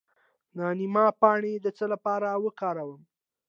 [0.57, 3.01] د نیم پاڼې د څه لپاره وکاروم؟